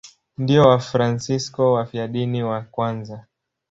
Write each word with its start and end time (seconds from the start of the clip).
Ndio 0.37 0.67
Wafransisko 0.67 1.73
wafiadini 1.73 2.43
wa 2.43 2.61
kwanza. 2.61 3.25